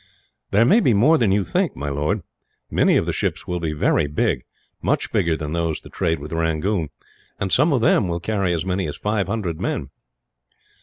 [0.49, 2.21] "There may be more than you think, my lord.
[2.71, 4.41] Many of the ships will be very big,
[4.81, 6.89] much bigger than those that trade with Rangoon;
[7.39, 9.89] and some of them will carry as many as five hundred men."